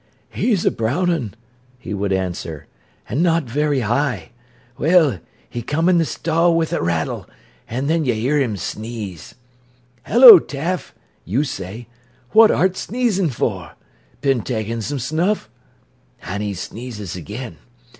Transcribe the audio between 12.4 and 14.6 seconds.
art sneezin' for? Bin